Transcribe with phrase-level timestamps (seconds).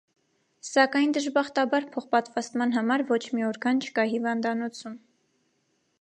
[0.67, 5.01] Սակայն դժբախտաբար փոխպատվաստման համար ոչ մի օրգան չկա հիվանդանոցում։